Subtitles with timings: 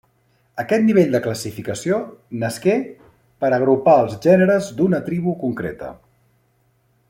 [0.61, 1.99] Aquest nivell de classificació
[2.45, 2.75] nasqué
[3.45, 5.93] per agrupar els gèneres d'una tribu concreta.